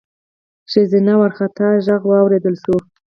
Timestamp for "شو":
2.63-2.75